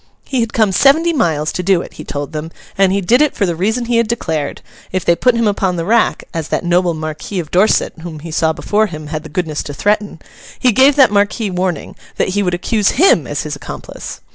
He 0.25 0.39
had 0.39 0.51
come 0.51 0.71
seventy 0.71 1.13
miles 1.13 1.51
to 1.51 1.61
do 1.61 1.83
it, 1.83 1.93
he 1.93 2.03
told 2.03 2.31
them, 2.31 2.49
and 2.75 2.91
he 2.91 3.01
did 3.01 3.21
it 3.21 3.35
for 3.35 3.45
the 3.45 3.55
reason 3.55 3.85
he 3.85 3.97
had 3.97 4.07
declared; 4.07 4.63
if 4.91 5.05
they 5.05 5.15
put 5.15 5.35
him 5.35 5.47
upon 5.47 5.75
the 5.75 5.85
rack, 5.85 6.23
as 6.33 6.47
that 6.47 6.65
noble 6.65 6.95
Marquis 6.95 7.37
of 7.39 7.51
Dorset 7.51 7.93
whom 8.01 8.17
he 8.21 8.31
saw 8.31 8.51
before 8.51 8.87
him, 8.87 9.05
had 9.13 9.21
the 9.21 9.29
goodness 9.29 9.61
to 9.61 9.75
threaten, 9.75 10.19
he 10.57 10.71
gave 10.71 10.95
that 10.95 11.11
marquis 11.11 11.51
warning, 11.51 11.95
that 12.15 12.29
he 12.29 12.41
would 12.41 12.55
accuse 12.55 12.93
him 12.99 13.27
as 13.27 13.43
his 13.43 13.55
accomplice! 13.55 14.21